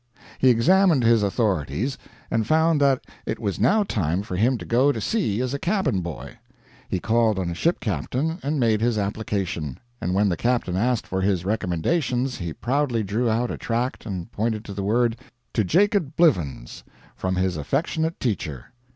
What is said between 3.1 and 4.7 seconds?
it was now time for him to